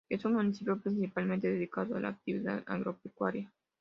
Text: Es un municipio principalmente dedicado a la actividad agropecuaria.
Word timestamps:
Es 0.09 0.25
un 0.25 0.33
municipio 0.33 0.81
principalmente 0.81 1.47
dedicado 1.47 1.95
a 1.95 1.99
la 1.99 2.07
actividad 2.09 2.63
agropecuaria. 2.65 3.53